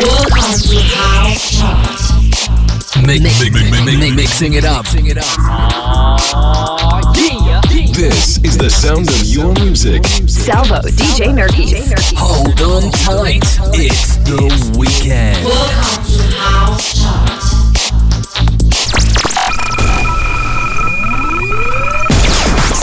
Mix, 0.00 0.08
mix, 3.04 3.52
mix, 3.52 3.84
mix, 3.84 4.16
mixing 4.16 4.54
it 4.54 4.64
up. 4.64 4.84
Mixing 4.84 5.06
it 5.08 5.18
up. 5.18 5.26
This 7.92 8.38
is 8.38 8.56
the 8.56 8.70
sound 8.70 9.10
of 9.10 9.24
your 9.26 9.52
music. 9.62 10.06
Salvo, 10.06 10.80
DJ 10.96 11.34
Nerkis. 11.36 11.92
Hold 12.16 12.62
on 12.62 12.90
tight. 12.92 13.44
It's 13.74 14.16
the 14.24 14.48
weekend. 14.78 15.44
Welcome 15.44 16.04
to 16.08 16.22
House 16.32 16.96
Chart. 16.96 17.40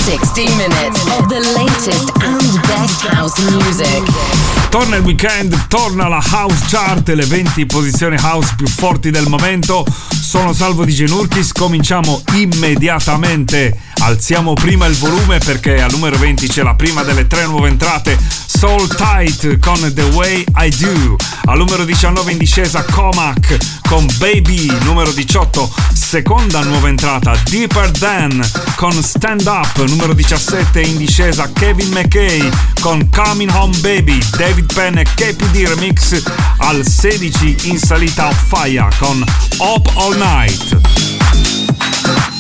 60 0.06 0.46
minutes 0.58 1.02
of 1.18 1.30
the 1.30 1.42
latest 1.58 2.12
and 2.22 2.62
best 2.70 3.02
house 3.02 3.40
music. 3.42 4.57
Torna 4.70 4.98
il 4.98 5.04
weekend, 5.04 5.68
torna 5.68 6.08
la 6.08 6.22
house 6.32 6.66
chart, 6.68 7.08
le 7.10 7.26
20 7.26 7.66
posizioni 7.66 8.18
house 8.20 8.54
più 8.56 8.68
forti 8.68 9.10
del 9.10 9.28
momento. 9.28 9.86
Sono 10.22 10.54
Salvo 10.54 10.84
di 10.86 10.94
Genurkis, 10.94 11.52
cominciamo 11.52 12.22
immediatamente. 12.34 13.87
Alziamo 14.08 14.54
prima 14.54 14.86
il 14.86 14.96
volume 14.96 15.38
perché 15.40 15.82
al 15.82 15.92
numero 15.92 16.18
20 16.18 16.48
c'è 16.48 16.64
la 16.64 16.76
prima 16.76 17.04
delle 17.04 17.28
tre 17.28 17.46
nuove 17.46 17.68
entrate, 17.68 18.18
Soul 18.46 18.88
Tight 18.88 19.60
con 19.60 19.92
The 19.94 20.04
Way 20.14 20.46
I 20.60 20.70
Do. 20.78 21.18
Al 21.48 21.58
numero 21.58 21.84
19 21.84 22.32
in 22.32 22.38
discesa 22.38 22.86
Comac 22.90 23.58
con 23.90 24.08
Baby. 24.18 24.66
Numero 24.84 25.12
18, 25.12 25.70
seconda 25.94 26.64
nuova 26.64 26.88
entrata, 26.88 27.38
Deeper 27.50 27.92
Than 27.92 28.50
con 28.78 28.94
Stand 28.94 29.46
Up. 29.46 29.78
Numero 29.90 30.14
17 30.14 30.80
in 30.80 30.96
discesa 30.96 31.52
Kevin 31.52 31.90
McKay 31.90 32.50
con 32.80 33.10
Coming 33.10 33.52
Home 33.54 33.76
Baby. 33.80 34.22
David 34.38 34.74
Penn 34.74 35.00
e 35.00 35.04
KPD 35.04 35.68
Remix. 35.68 36.24
Al 36.60 36.88
16 36.88 37.58
in 37.64 37.78
salita 37.78 38.32
Fire 38.32 38.88
con 39.00 39.22
Up 39.58 39.92
All 39.96 40.16
Night. 40.16 42.37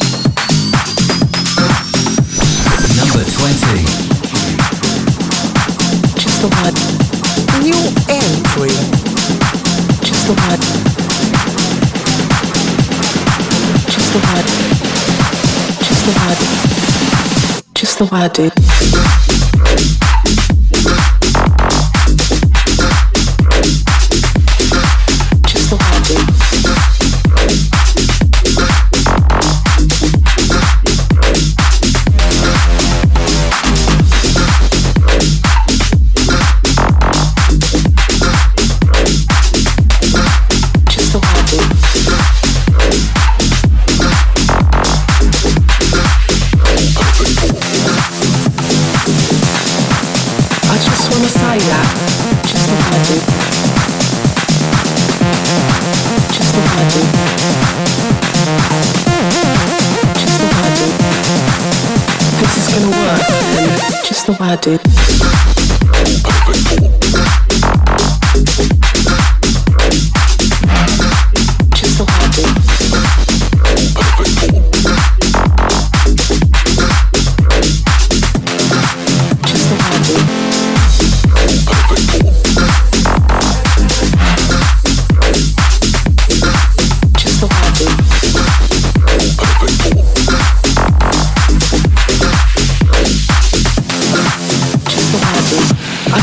Number 3.18 3.32
20. 3.32 3.82
Just 6.20 6.38
the 6.44 6.50
one. 6.54 6.76
New 7.64 7.82
entry. 8.14 8.70
Just 10.06 10.28
the 10.28 10.34
one. 10.38 10.62
Just 13.90 14.14
the 14.14 14.20
one. 14.20 14.46
Just 15.82 16.06
the 16.06 16.12
one. 16.20 16.38
Just 17.74 17.98
the 17.98 18.06
one, 18.06 18.30
dude. 18.34 19.27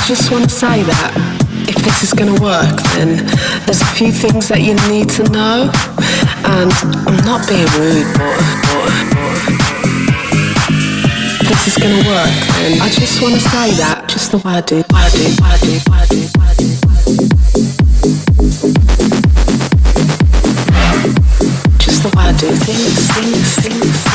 Just 0.06 0.30
want 0.30 0.44
to 0.44 0.50
say 0.50 0.82
that 0.82 1.16
if 1.66 1.76
this 1.82 2.02
is 2.04 2.12
going 2.12 2.28
to 2.28 2.42
work, 2.42 2.76
then 2.92 3.24
there's 3.64 3.80
a 3.80 3.88
few 3.96 4.12
things 4.12 4.48
that 4.48 4.60
you 4.60 4.76
need 4.92 5.08
to 5.16 5.24
know. 5.32 5.72
And 6.44 6.68
I'm 7.08 7.16
not 7.24 7.48
being 7.48 7.64
rude, 7.80 8.04
but, 8.12 8.36
but, 8.68 8.92
but 11.40 11.48
this 11.48 11.72
is 11.72 11.76
going 11.80 11.96
to 11.96 12.04
work, 12.04 12.28
then 12.60 12.82
I 12.84 12.92
just 12.92 13.22
want 13.22 13.32
to 13.32 13.40
say 13.40 13.72
that. 13.80 14.04
Just 14.06 14.30
the 14.32 14.38
way 14.44 14.52
I 14.52 14.60
do, 14.60 14.84
I 14.92 15.08
do, 15.08 15.24
I 15.40 15.56
do, 15.64 15.80
I 15.88 16.04
I 16.04 16.04
do. 16.04 16.20
Just 21.80 22.04
the 22.04 22.12
way 22.12 22.28
I 22.28 22.36
do 22.36 22.52
things, 22.52 23.08
things, 23.08 23.56
things. 23.56 24.13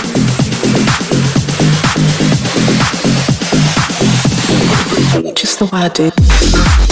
The 5.59 5.65
way 5.65 5.81
I 5.81 5.89
do. 5.89 6.88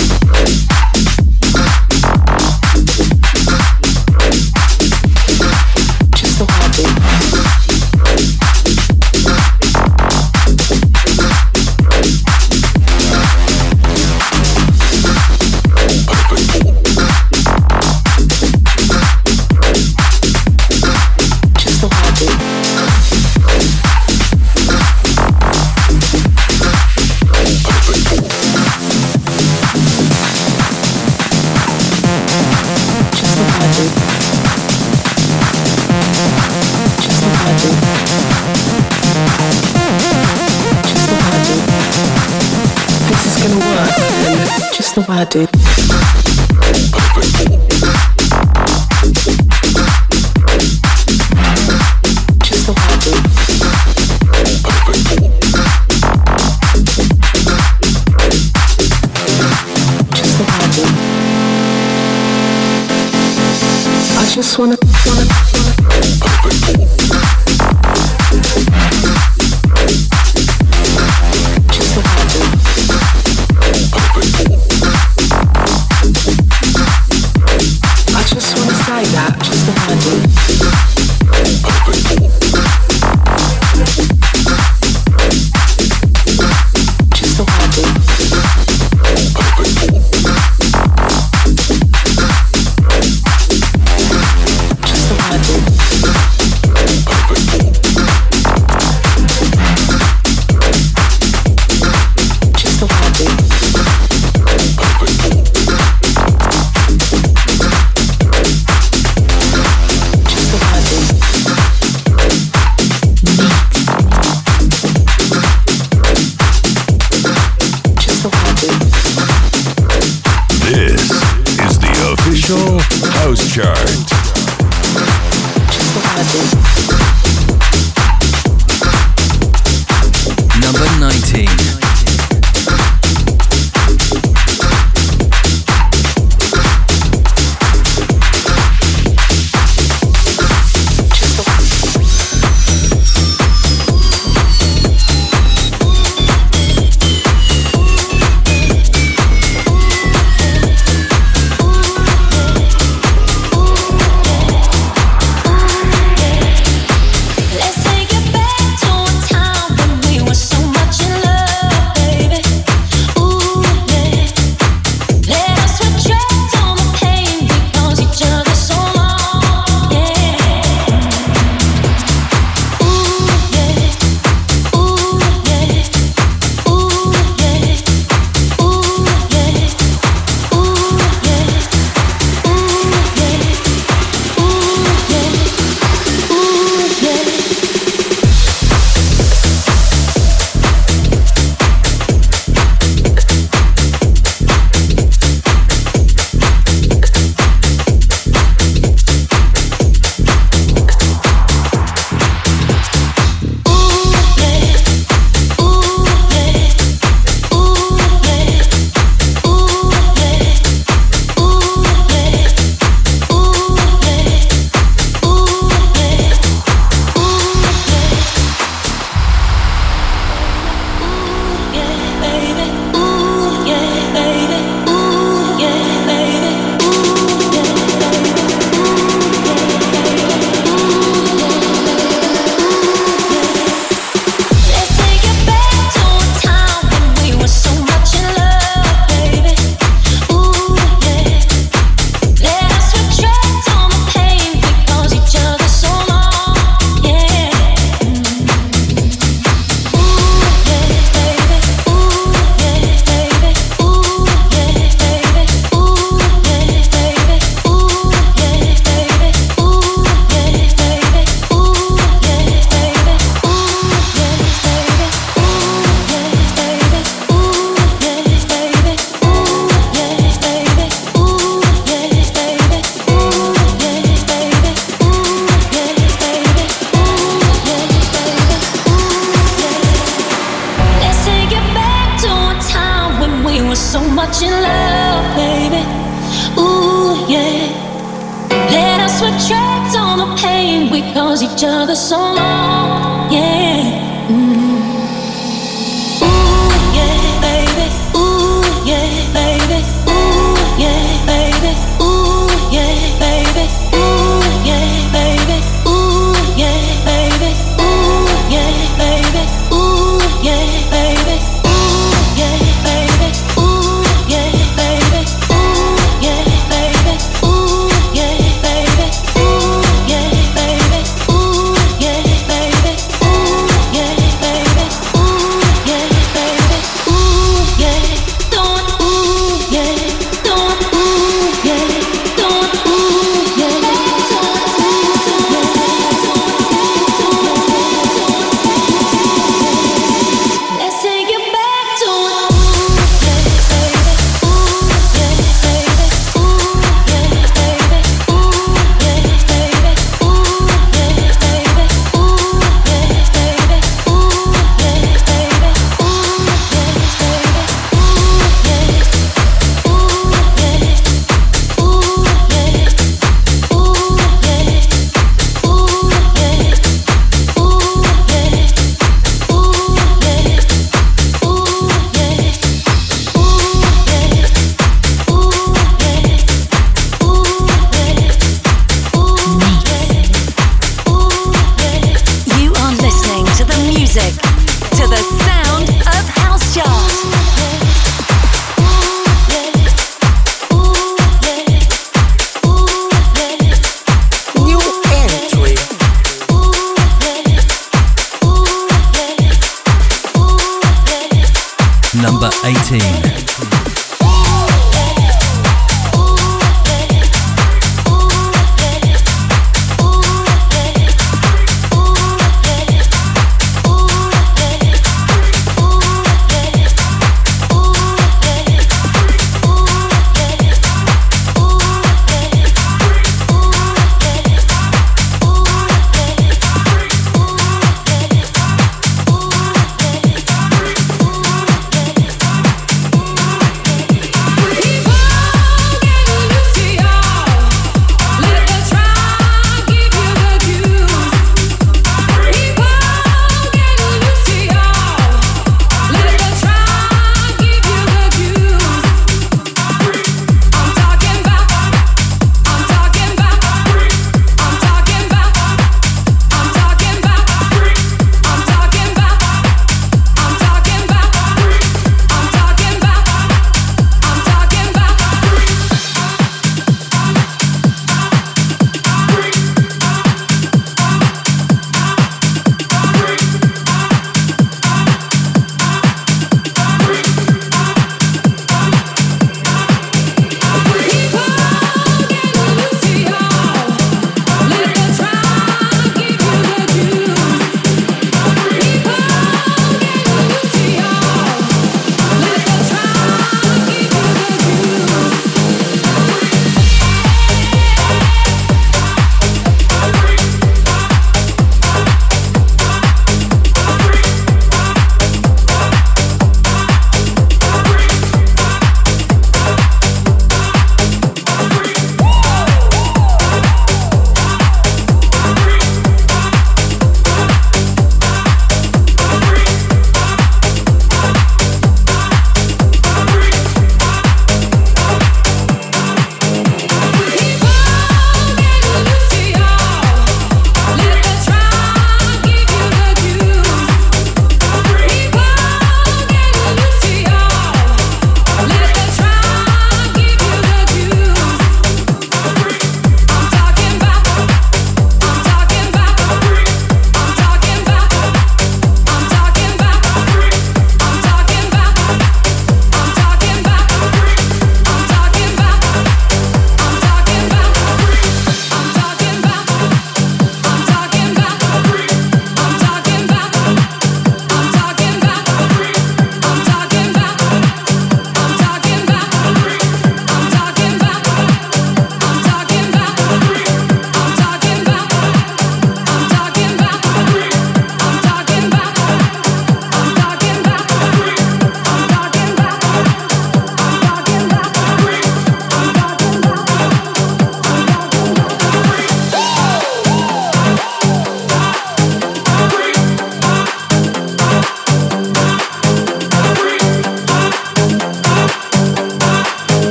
I 45.17 45.25
did. 45.25 46.06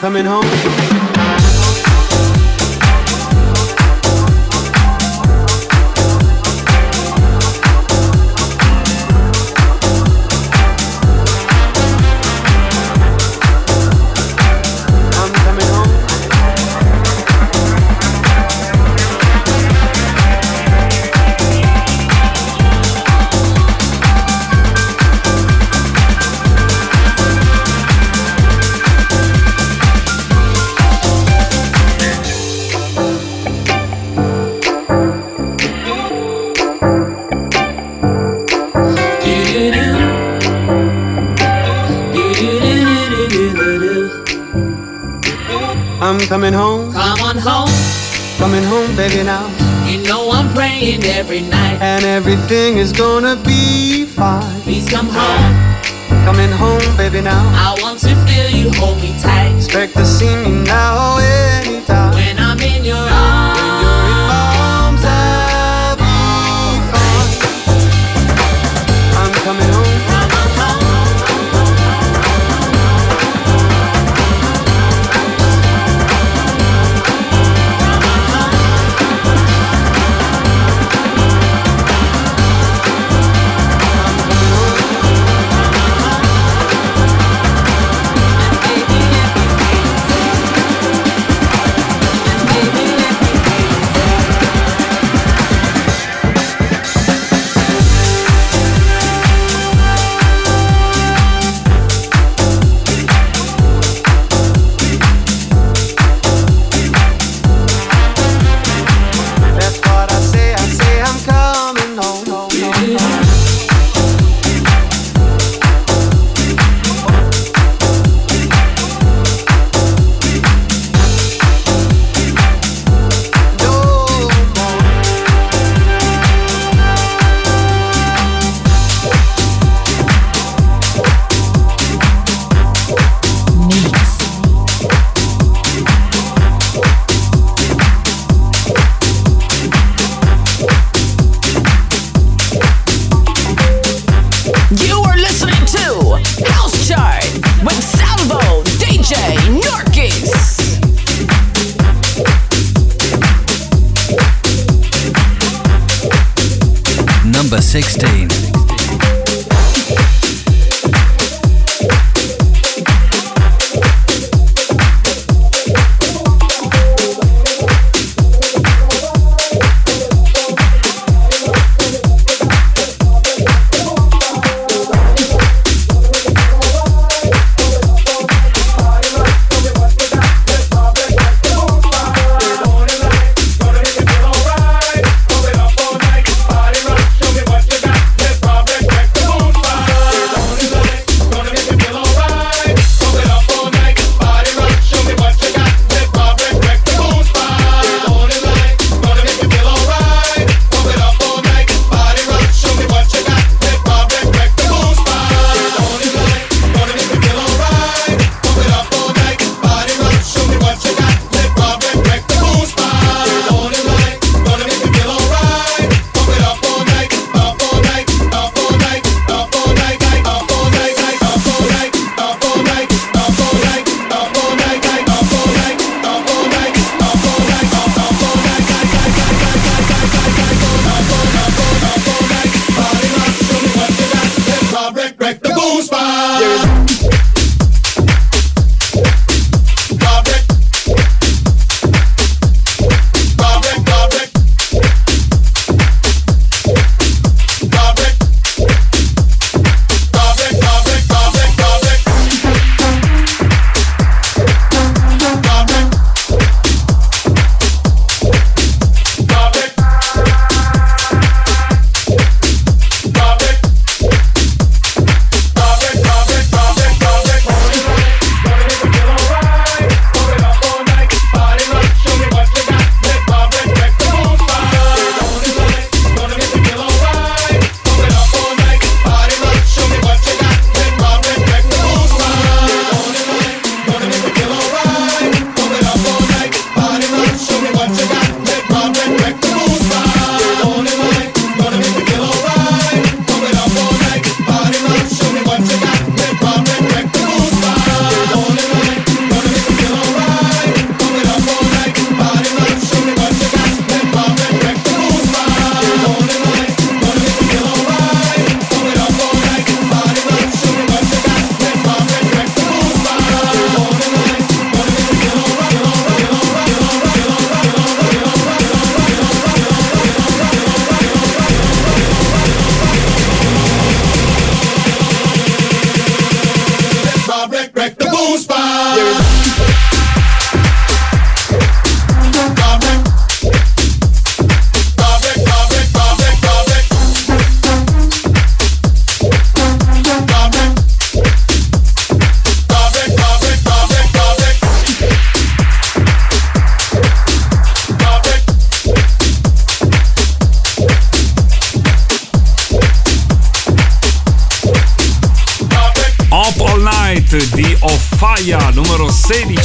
Coming 0.00 0.24
home. 0.26 1.17
Baby, 49.08 49.22
now. 49.22 49.46
You 49.86 50.02
know 50.02 50.30
I'm 50.30 50.52
praying 50.54 51.04
every 51.04 51.40
night. 51.40 51.80
And 51.80 52.04
everything 52.04 52.78
is 52.78 52.92
gonna 52.92 53.36
be 53.36 54.04
fine. 54.04 54.60
Please 54.62 54.88
come 54.88 55.08
home. 55.08 55.54
Coming 56.24 56.50
home, 56.50 56.96
baby, 56.96 57.20
now. 57.20 57.50
I 57.54 57.76
want 57.80 57.98
to 58.00 58.14
feel 58.26 58.50
you 58.50 58.70
hold 58.74 59.00
me 59.00 59.18
tight. 59.20 59.54
Expect 59.56 59.94
to 59.94 60.04
see 60.04 60.34
me 60.36 60.62
now 60.64 60.97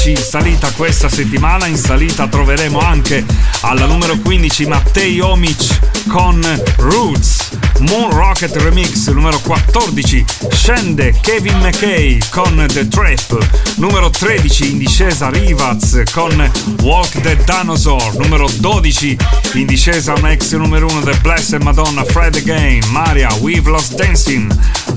10 0.03 0.09
in 0.09 0.17
salita 0.17 0.69
questa 0.71 1.07
settimana, 1.07 1.65
in 1.65 1.77
salita 1.77 2.27
troveremo 2.27 2.77
anche 2.77 3.23
alla 3.61 3.85
numero 3.85 4.17
15 4.17 4.65
Mattei 4.65 5.21
Omic 5.21 6.07
con 6.09 6.41
Roots, 6.75 7.51
Moon 7.79 8.09
Rocket 8.09 8.53
Remix, 8.57 9.07
numero 9.11 9.39
14 9.39 10.25
scende 10.51 11.15
Kevin 11.21 11.57
McKay 11.59 12.19
con 12.31 12.65
The 12.67 12.87
Trap, 12.89 13.75
numero 13.75 14.09
13 14.09 14.71
in 14.71 14.77
discesa 14.77 15.29
Rivaz 15.29 16.03
con 16.11 16.51
Walk 16.81 17.21
the 17.21 17.37
Dinosaur, 17.45 18.15
numero 18.17 18.49
12 18.57 19.17
in 19.53 19.65
discesa 19.65 20.15
Max 20.19 20.53
numero 20.53 20.87
1 20.87 21.03
The 21.03 21.17
Blessed 21.21 21.61
Madonna 21.61 22.03
Fred 22.03 22.35
Again, 22.35 22.83
Maria 22.89 23.33
We've 23.39 23.69
Lost 23.69 23.95
Dancing, 23.95 24.51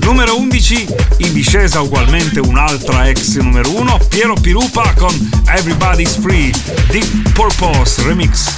Numero 0.07 0.37
11, 0.37 0.87
in 1.17 1.33
discesa 1.33 1.81
ugualmente 1.81 2.39
un'altra 2.39 3.09
ex 3.09 3.35
numero 3.35 3.69
1, 3.71 3.97
Piero 4.07 4.35
Pirupa 4.35 4.93
con 4.93 5.13
Everybody's 5.47 6.15
Free, 6.15 6.49
Deep 6.89 7.33
Purpose 7.33 8.01
Remix. 8.03 8.55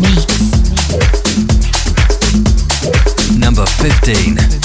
Mix. 0.00 0.26
Number 3.38 3.66
15. 3.78 4.61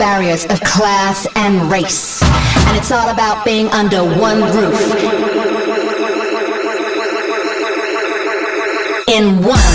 barriers 0.00 0.46
of 0.46 0.58
class 0.62 1.26
and 1.36 1.70
race. 1.70 2.22
And 2.22 2.76
it's 2.78 2.90
all 2.90 3.10
about 3.10 3.44
being 3.44 3.66
under 3.68 4.02
one 4.02 4.40
roof. 4.40 4.80
In 9.08 9.42
one. 9.42 9.69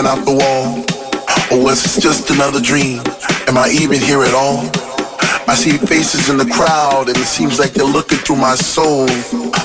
Coming 0.00 0.18
out 0.18 0.24
the 0.24 0.32
wall? 0.32 0.84
Oh, 1.50 1.58
or 1.58 1.64
was 1.64 1.82
this 1.82 2.00
just 2.00 2.30
another 2.30 2.60
dream? 2.60 3.02
Am 3.48 3.58
I 3.58 3.68
even 3.68 4.00
here 4.00 4.22
at 4.22 4.32
all? 4.32 4.64
I 5.44 5.54
see 5.54 5.76
faces 5.76 6.30
in 6.30 6.38
the 6.38 6.48
crowd 6.48 7.08
and 7.08 7.16
it 7.18 7.28
seems 7.28 7.58
like 7.58 7.72
they're 7.72 7.84
looking 7.84 8.18
through 8.18 8.36
my 8.36 8.54
soul. 8.54 9.06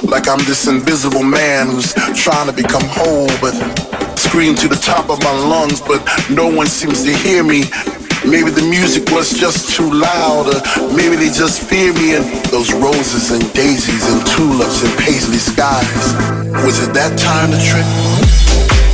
Like 0.04 0.28
I'm 0.28 0.43
this 0.43 0.67
invisible 0.67 1.24
man 1.24 1.67
who's 1.67 1.93
trying 2.19 2.48
to 2.48 2.54
become 2.54 2.84
whole, 2.84 3.32
but 3.39 3.56
scream 4.17 4.56
to 4.56 4.67
the 4.67 4.76
top 4.76 5.10
of 5.10 5.24
my 5.24 5.32
lungs, 5.32 5.80
but 5.80 6.04
no 6.30 6.52
one 6.52 6.67
seems 6.67 7.04
to 7.04 7.13
hear 7.13 7.43
me. 7.43 7.63
Maybe 8.28 8.50
the 8.50 8.65
music 8.67 9.08
was 9.12 9.32
just 9.32 9.71
too 9.78 9.88
loud, 9.88 10.52
or 10.52 10.60
maybe 10.98 11.15
they 11.15 11.30
just 11.30 11.62
fear 11.62 11.93
me 11.93 12.15
and 12.17 12.26
those 12.52 12.74
roses 12.74 13.32
and 13.32 13.45
daisies 13.54 14.04
and 14.12 14.19
tulips 14.36 14.84
and 14.84 14.91
paisley 15.00 15.38
skies. 15.38 16.12
Was 16.65 16.82
it 16.84 16.91
that 16.91 17.15
time 17.15 17.52
to 17.56 17.60
trip? 17.62 18.85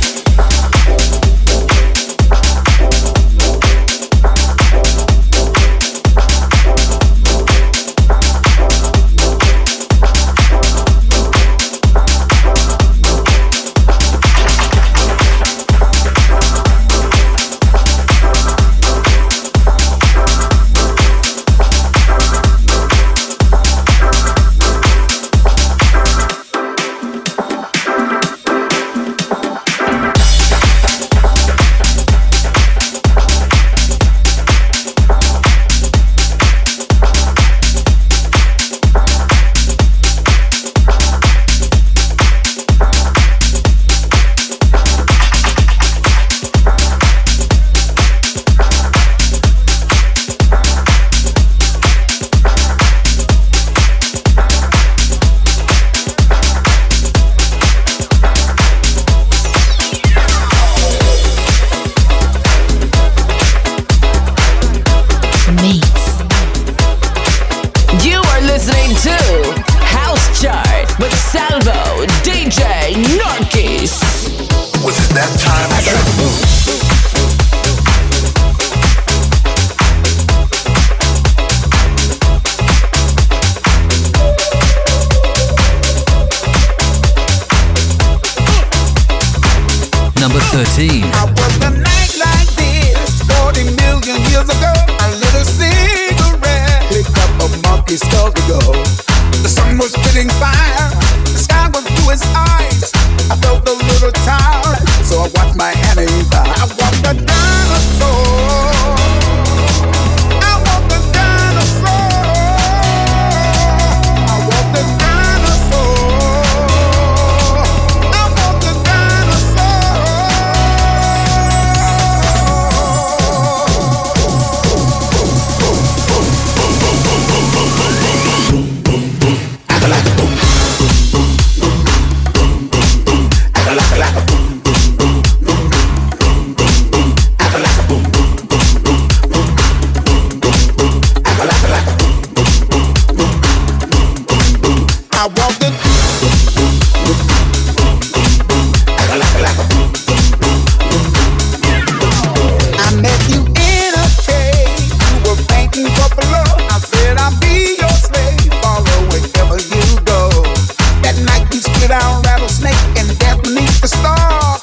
rattlesnake 162.42 162.98
and 162.98 163.18
death 163.18 163.42
beneath 163.42 163.80
the 163.80 163.88
stars. 163.88 164.61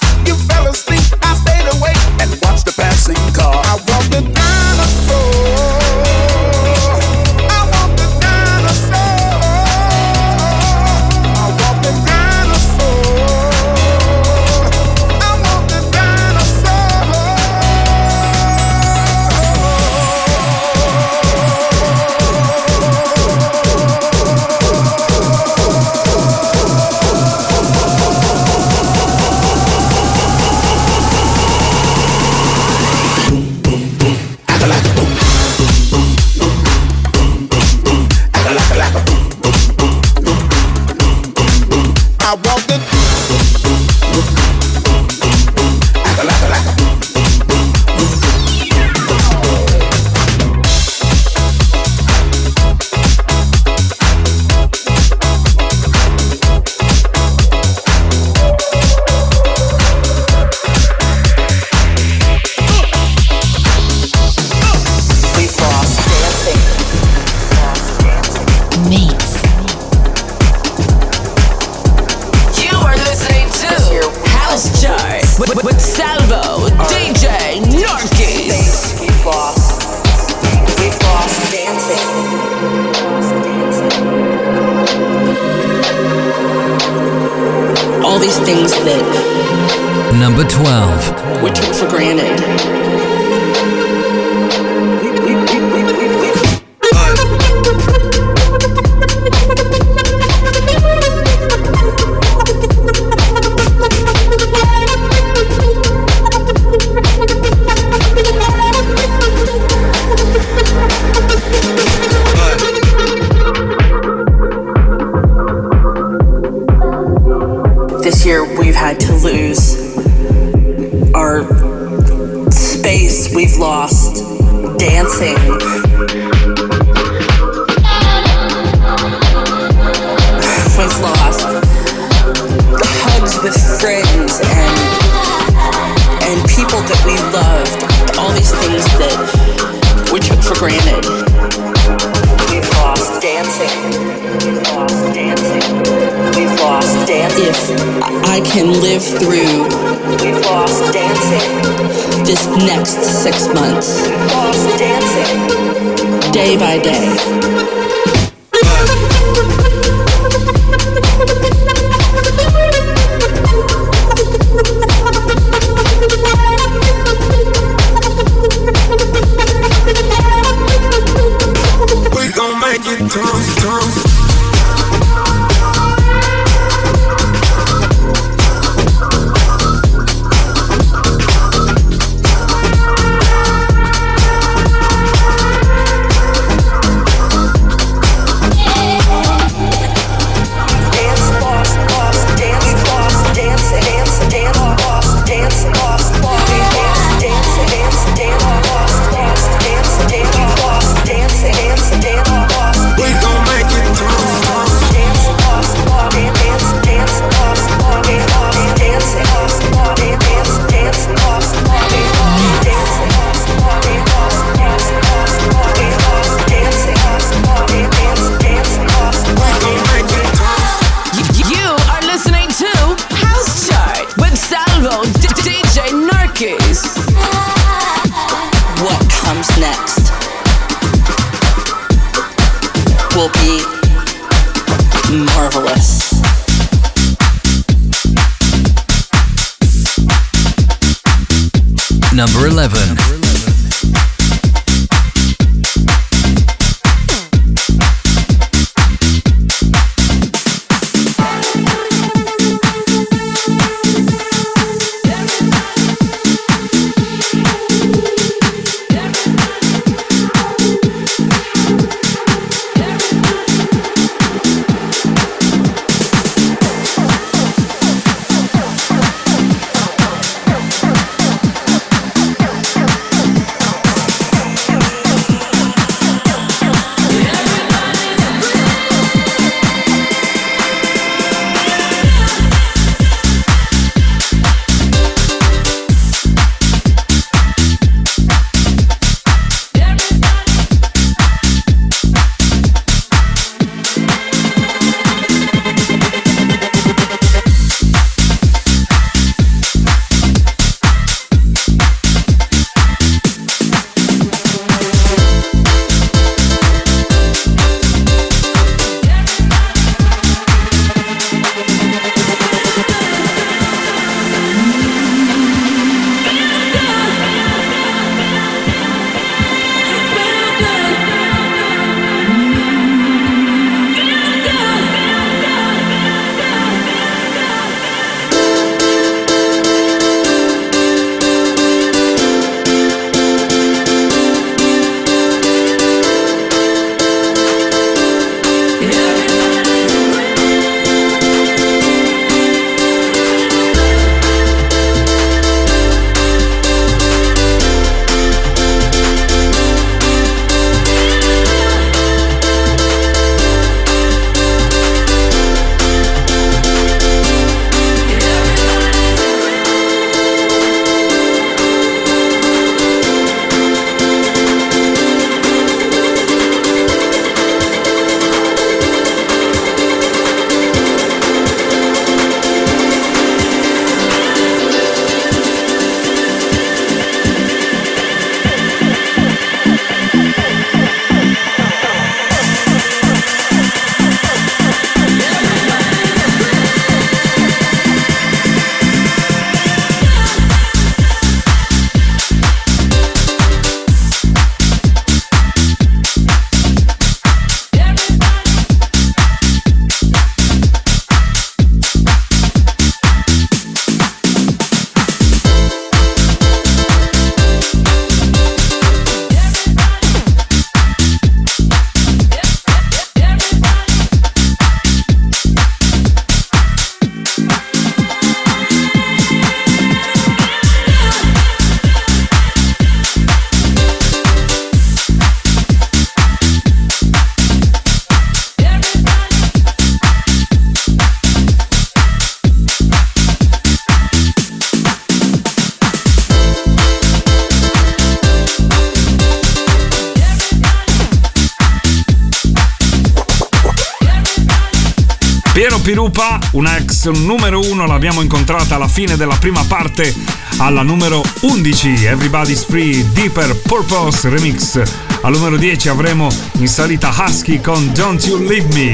Una 446.60 446.76
ex 446.76 447.06
numero 447.06 447.62
1, 447.62 447.86
l'abbiamo 447.86 448.22
incontrata 448.22 448.76
alla 448.76 448.90
fine 448.90 449.16
della 449.16 449.38
prima 449.38 449.64
parte 449.64 450.14
alla 450.58 450.82
numero 450.82 451.24
11, 451.40 452.04
Everybody's 452.04 452.66
Free, 452.66 453.10
Deeper 453.14 453.56
Purpose 453.62 454.28
Remix. 454.28 454.82
Al 455.22 455.32
numero 455.32 455.56
10 455.56 455.88
avremo 455.88 456.28
in 456.58 456.68
salita 456.68 457.16
Husky 457.18 457.62
con 457.62 457.94
Don't 457.94 458.22
You 458.26 458.44
Leave 458.44 458.68
Me. 458.74 458.94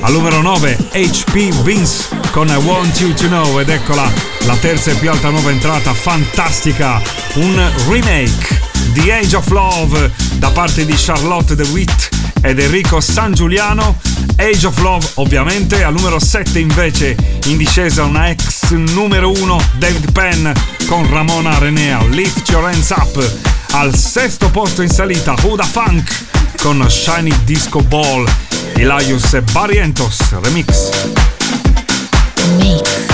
Al 0.00 0.12
numero 0.12 0.42
9 0.42 0.76
HP 0.90 1.62
Vince 1.62 2.08
con 2.32 2.48
I 2.48 2.56
Want 2.56 2.98
You 2.98 3.14
To 3.14 3.28
Know 3.28 3.60
ed 3.60 3.68
eccola 3.68 4.10
la 4.46 4.56
terza 4.56 4.90
e 4.90 4.94
più 4.94 5.08
alta 5.08 5.30
nuova 5.30 5.50
entrata 5.50 5.92
fantastica, 5.92 7.00
un 7.34 7.70
remake 7.88 8.60
The 8.94 9.12
Age 9.12 9.36
of 9.36 9.48
Love 9.50 10.10
da 10.34 10.50
parte 10.50 10.84
di 10.84 10.94
Charlotte 10.96 11.54
DeWitt 11.54 12.08
ed 12.42 12.58
Enrico 12.58 13.00
San 13.00 13.34
Giuliano. 13.34 14.07
Age 14.40 14.66
of 14.66 14.78
Love 14.78 15.06
ovviamente, 15.14 15.82
al 15.82 15.92
numero 15.92 16.20
7 16.20 16.58
invece 16.60 17.16
in 17.46 17.56
discesa 17.56 18.04
una 18.04 18.28
ex 18.30 18.70
numero 18.70 19.30
1 19.30 19.62
David 19.78 20.12
Penn 20.12 20.50
con 20.86 21.08
Ramona 21.10 21.58
Renea, 21.58 22.02
Lift 22.04 22.48
Your 22.48 22.64
Hands 22.64 22.90
Up. 22.90 23.30
Al 23.72 23.94
sesto 23.96 24.48
posto 24.50 24.82
in 24.82 24.88
salita 24.88 25.34
Huda 25.42 25.64
Funk 25.64 26.24
con 26.62 26.84
Shiny 26.88 27.34
Disco 27.44 27.80
Ball, 27.82 28.26
Elias 28.74 29.34
e 29.34 29.42
Barrientos 29.52 30.18
Remix. 30.42 30.88
Mix. 32.56 33.06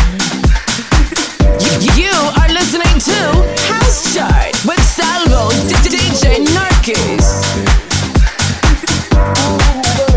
You 1.97 2.13
are 2.37 2.53
listening 2.53 3.01
to 3.01 3.45
House 3.73 4.13
Chart 4.13 4.55
with 4.65 4.81
Salvo 4.83 5.51
DJ 5.89 6.39
Narkis. 6.53 7.43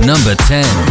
Number 0.05 0.35
10. 0.35 0.86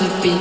philosophy. 0.00 0.39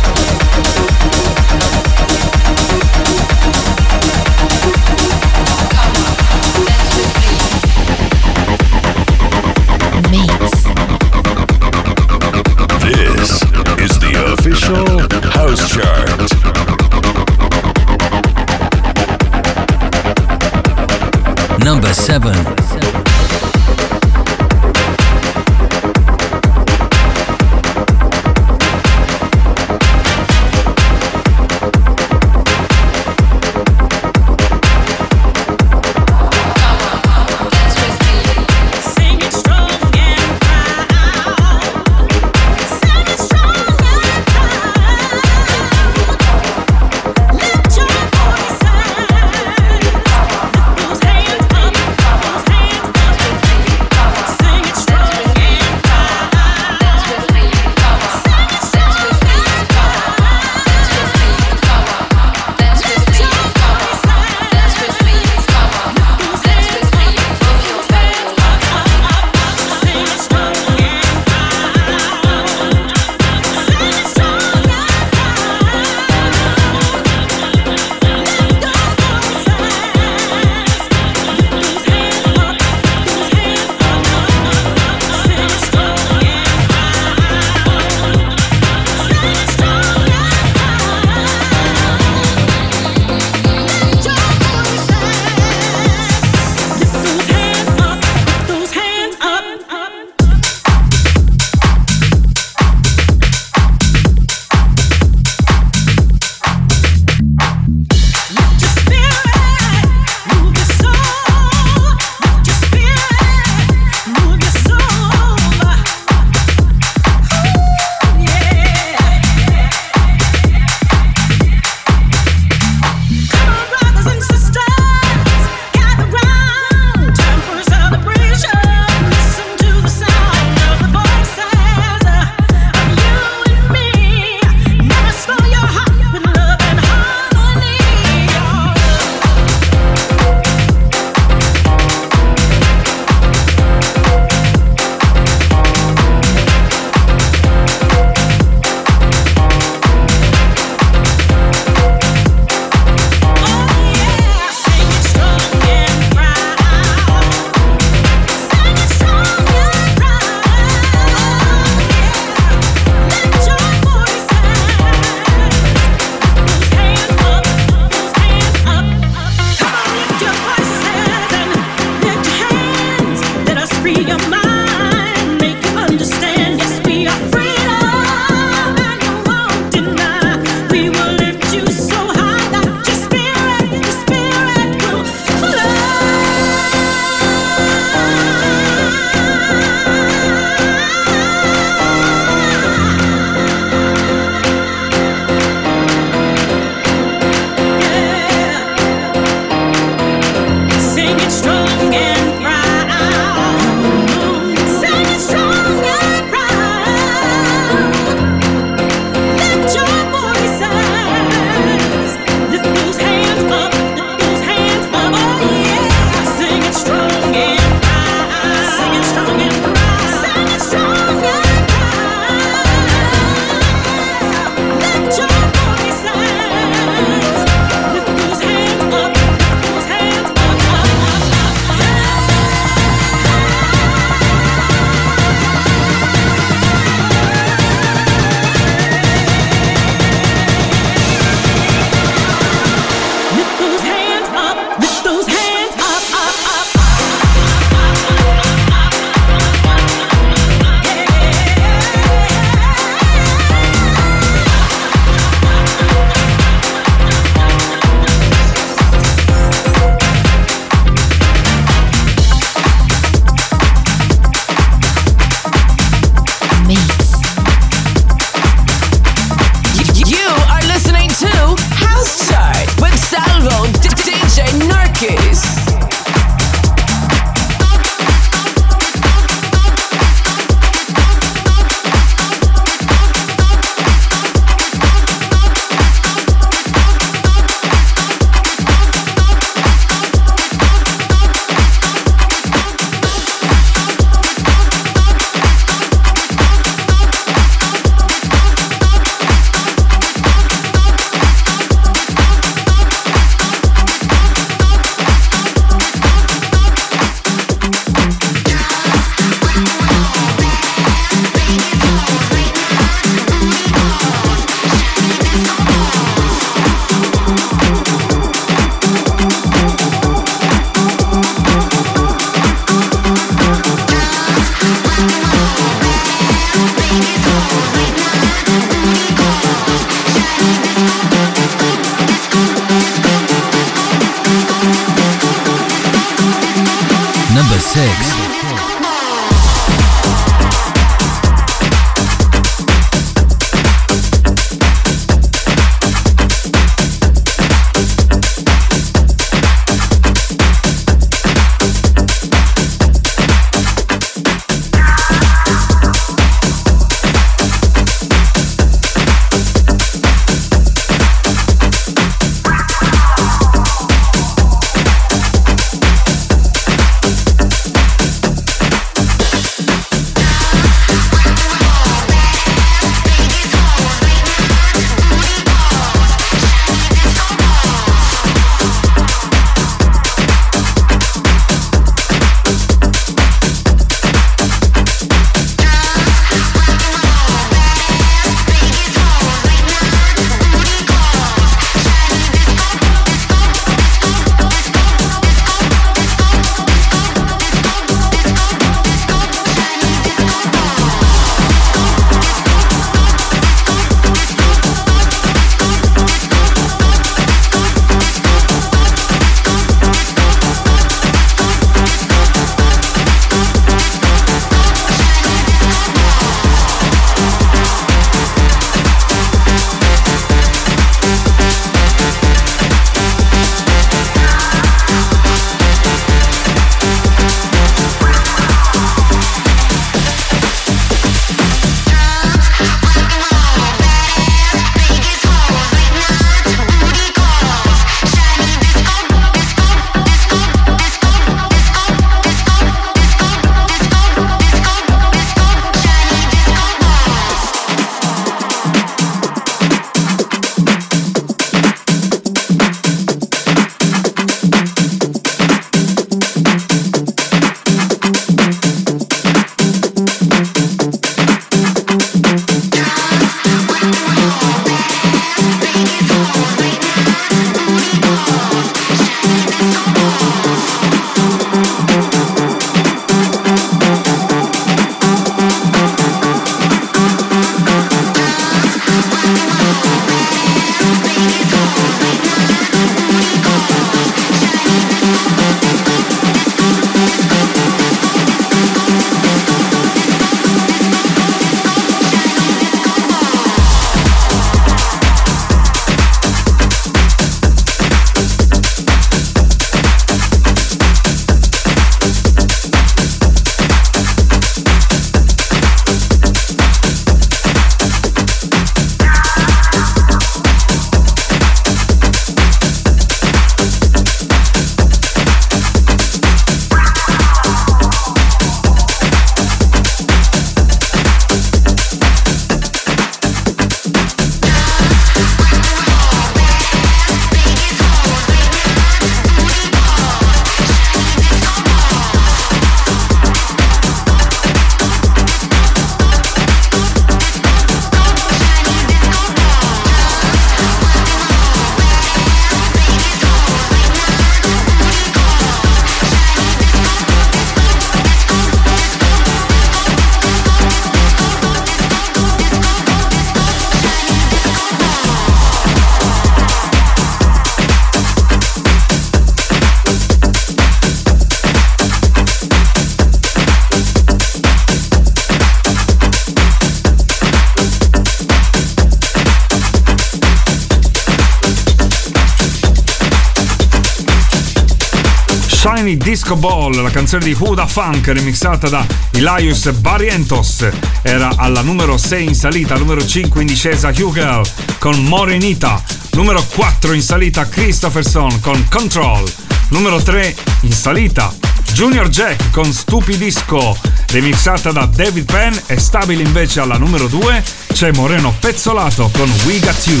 Disco 576.28 576.46
Ball, 576.46 576.82
la 576.82 576.90
canzone 576.90 577.24
di 577.24 577.34
Huda 577.38 577.66
Funk 577.66 578.08
remixata 578.08 578.68
da 578.68 578.86
Elias 579.12 579.70
Barrientos, 579.70 580.68
era 581.00 581.30
alla 581.36 581.62
numero 581.62 581.96
6 581.96 582.26
in 582.26 582.34
salita, 582.34 582.76
numero 582.76 583.02
5 583.02 583.40
in 583.40 583.46
discesa 583.46 583.88
Hugel 583.88 584.42
con 584.78 585.02
Morenita, 585.04 585.82
numero 586.10 586.44
4 586.54 586.92
in 586.92 587.00
salita 587.00 587.48
Christopherson 587.48 588.40
con 588.40 588.62
Control, 588.68 589.24
numero 589.68 590.02
3 590.02 590.36
in 590.62 590.72
salita 590.72 591.32
Junior 591.72 592.10
Jack 592.10 592.50
con 592.50 592.70
Stupidisco, 592.74 593.74
remixata 594.08 594.70
da 594.70 594.84
David 594.84 595.24
Penn. 595.24 595.54
E 595.64 595.78
stabile 595.78 596.24
invece 596.24 596.60
alla 596.60 596.76
numero 596.76 597.06
2 597.06 597.42
c'è 597.72 597.90
Moreno 597.92 598.34
Pezzolato 598.38 599.10
con 599.14 599.30
We 599.46 599.60
Got. 599.60 599.86
You 599.86 600.00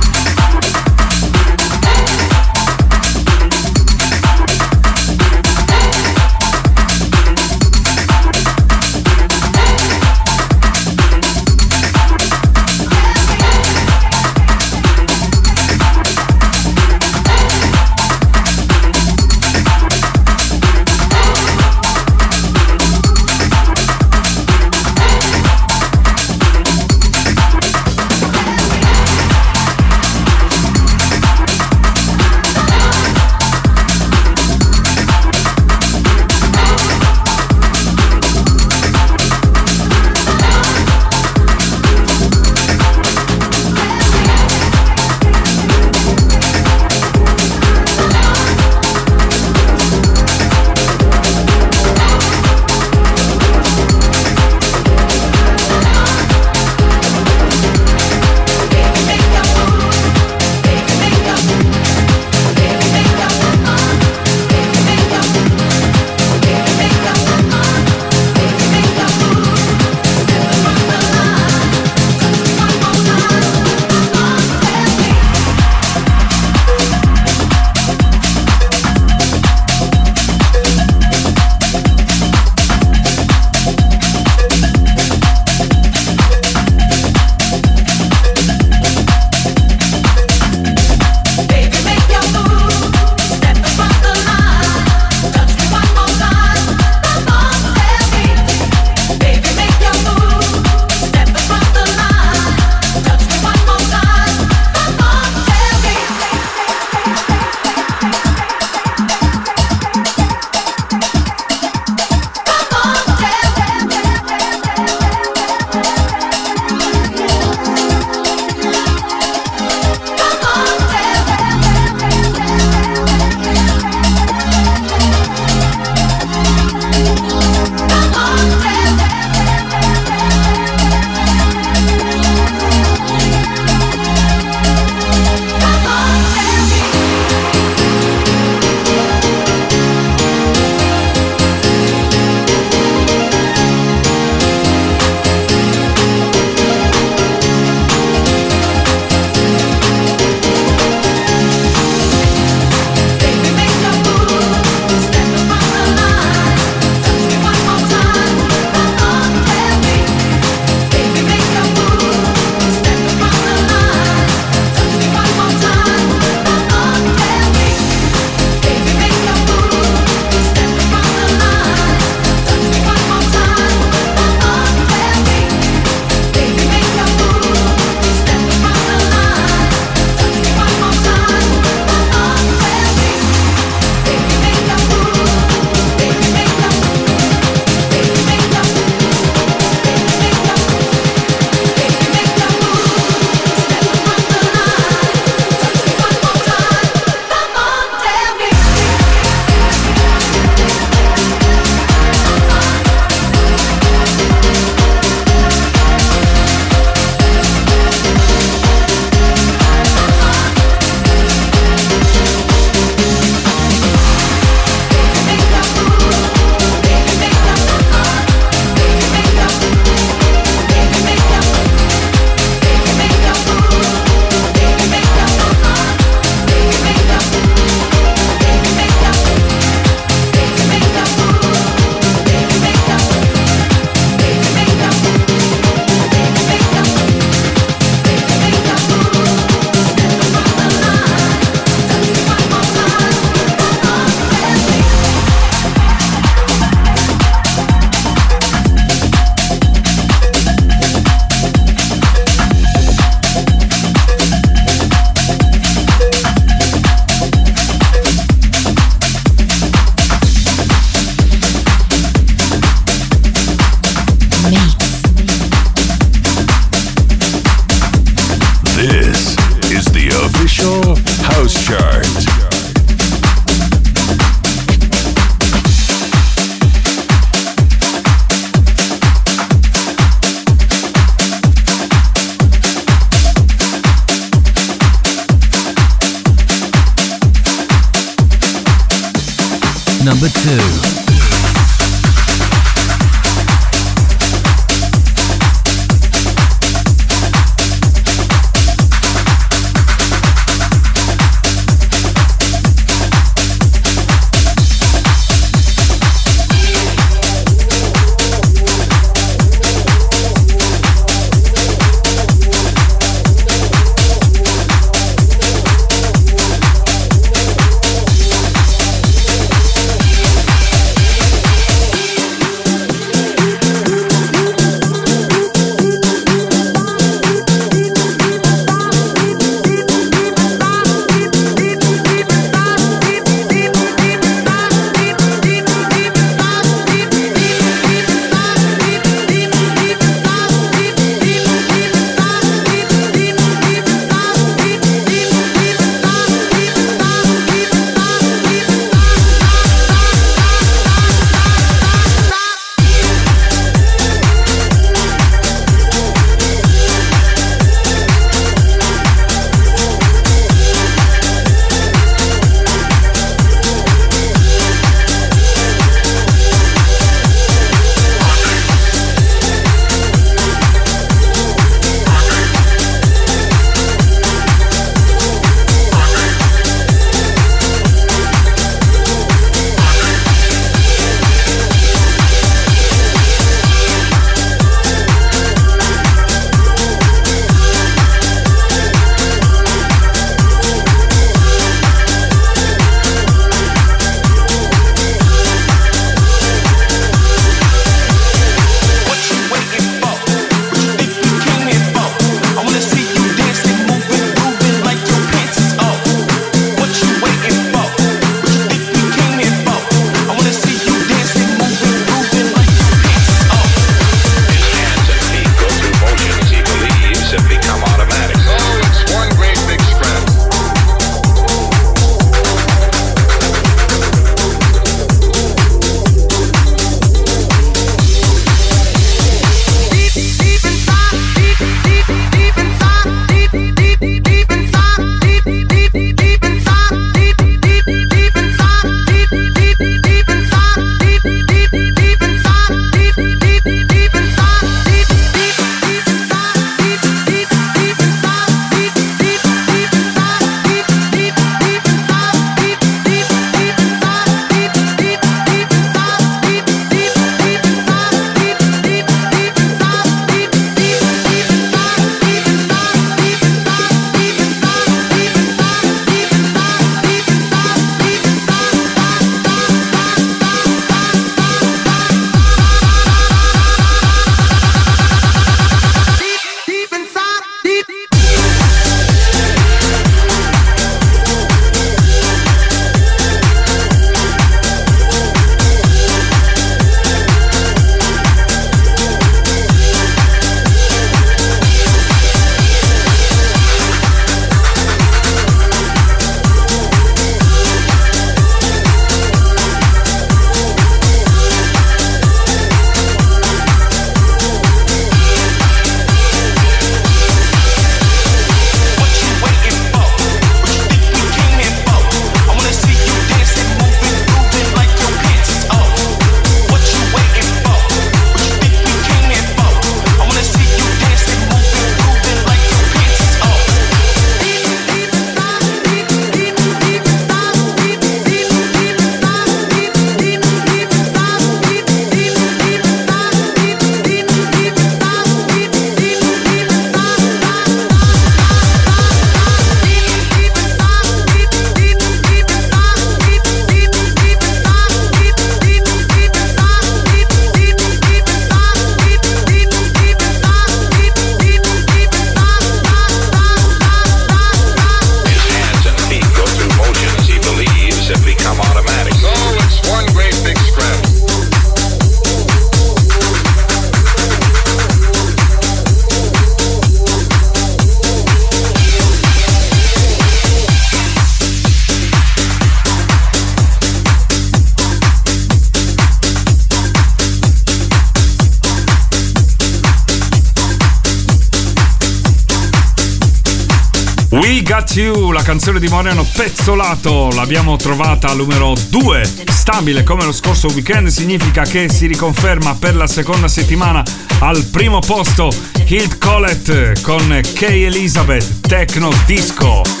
la 585.41 585.47
canzone 585.47 585.79
di 585.79 585.87
Moreno 585.87 586.23
Pezzolato, 586.23 587.29
l'abbiamo 587.33 587.75
trovata 587.75 588.29
al 588.29 588.37
numero 588.37 588.75
2, 588.89 589.45
stabile 589.47 590.03
come 590.03 590.23
lo 590.23 590.31
scorso 590.31 590.67
weekend, 590.67 591.07
significa 591.07 591.63
che 591.63 591.89
si 591.89 592.05
riconferma 592.05 592.75
per 592.75 592.95
la 592.95 593.07
seconda 593.07 593.47
settimana 593.47 594.03
al 594.39 594.63
primo 594.65 594.99
posto 594.99 595.51
Hilt 595.85 596.19
Collett 596.19 597.01
con 597.01 597.41
Kay 597.55 597.83
Elizabeth, 597.83 598.67
Techno 598.67 599.09
Disco. 599.25 600.00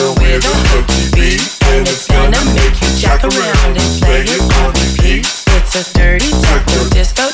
with 0.00 0.44
a 0.44 0.56
hooky 0.72 1.04
beat. 1.12 1.42
And 1.68 1.86
it's 1.86 2.06
gonna 2.06 2.40
make 2.56 2.76
you 2.80 2.90
jack 2.96 3.24
around 3.24 3.76
and 3.76 3.90
play 4.00 4.24
it 4.24 4.40
on 4.60 4.72
repeat. 4.72 5.26
It's 5.56 5.76
a 5.76 5.84
dirty 5.92 6.30
techno 6.30 6.88
disco 6.90 7.28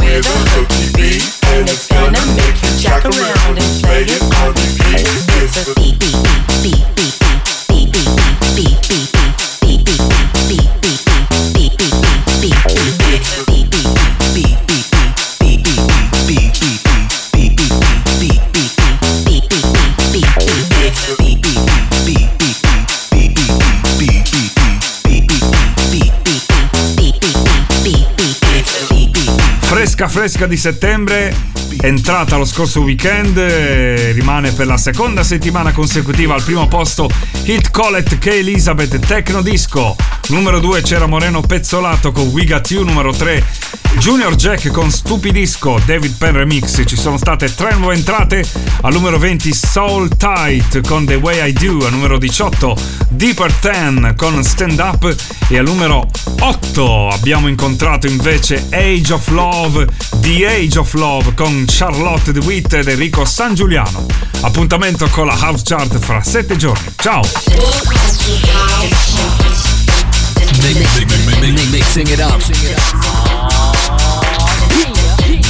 with 0.00 0.26
a 0.26 0.38
hooky 0.54 0.90
beat. 0.98 1.22
And 1.54 1.68
it's 1.68 1.86
gonna 1.86 2.22
make 2.34 2.58
you 2.62 2.72
jack 2.78 3.04
around 3.04 3.58
and 3.58 3.72
play 3.82 4.02
it 4.02 4.22
on 4.42 4.50
repeat. 4.50 5.06
It's 5.38 5.56
a 5.62 5.74
beat, 5.74 5.98
Fresca 30.02 30.20
fresca 30.20 30.46
di 30.46 30.56
settembre, 30.56 31.34
entrata 31.80 32.36
lo 32.36 32.44
scorso 32.44 32.80
weekend, 32.80 33.36
eh, 33.36 34.10
rimane 34.12 34.50
per 34.50 34.66
la 34.66 34.76
seconda 34.76 35.22
settimana 35.22 35.70
consecutiva 35.70 36.34
al 36.34 36.42
primo 36.42 36.66
posto 36.66 37.08
Hit 37.44 37.70
Collet 37.70 38.18
K. 38.18 38.26
Elizabeth 38.26 38.98
Tecno 38.98 39.42
Disco. 39.42 39.94
Numero 40.28 40.58
2 40.58 40.82
c'era 40.82 41.06
Moreno 41.06 41.40
Pezzolato 41.40 42.10
con 42.10 42.26
We 42.28 42.44
Got 42.46 42.70
You, 42.70 42.84
numero 42.84 43.12
3 43.12 43.81
Junior 43.98 44.34
Jack 44.34 44.70
con 44.70 44.90
Stupidisco, 44.90 45.80
David 45.84 46.16
Penn 46.16 46.34
Remix. 46.34 46.82
Ci 46.84 46.96
sono 46.96 47.16
state 47.16 47.54
tre 47.54 47.74
nuove 47.76 47.94
entrate. 47.94 48.44
Al 48.82 48.92
numero 48.92 49.18
20 49.18 49.52
Soul 49.52 50.16
Tight 50.16 50.86
con 50.86 51.04
The 51.04 51.16
Way 51.16 51.50
I 51.50 51.52
Do. 51.52 51.86
Al 51.86 51.92
numero 51.92 52.18
18 52.18 52.76
Deeper 53.08 53.52
10 53.60 54.14
con 54.16 54.42
Stand 54.42 54.78
Up. 54.78 55.14
E 55.48 55.58
al 55.58 55.64
numero 55.64 56.08
8 56.40 57.08
abbiamo 57.08 57.48
incontrato 57.48 58.06
invece 58.06 58.66
Age 58.70 59.12
of 59.12 59.28
Love, 59.28 59.86
The 60.20 60.46
Age 60.46 60.78
of 60.78 60.92
Love 60.94 61.34
con 61.34 61.64
Charlotte 61.68 62.32
DeWitt 62.32 62.72
ed 62.72 62.88
Enrico 62.88 63.24
San 63.24 63.54
Giuliano. 63.54 64.06
Appuntamento 64.40 65.08
con 65.08 65.26
la 65.26 65.36
House 65.36 65.62
Chart 65.64 65.98
fra 65.98 66.22
7 66.22 66.56
giorni. 66.56 66.92
Ciao! 66.96 67.22
Mixing 71.70 72.08
it 72.08 72.20
up. 72.20 73.01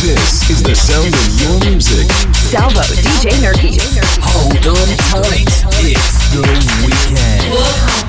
This 0.02 0.50
is 0.50 0.60
the 0.64 0.74
sound 0.74 1.14
of 1.14 1.40
your 1.40 1.70
music. 1.70 2.10
Salvo, 2.34 2.80
DJ 2.80 3.38
Nerkis. 3.38 4.00
Hold 4.20 4.66
on 4.66 4.96
tight. 4.98 5.46
It's 5.78 6.30
the 6.32 6.42
weekend. 6.84 8.01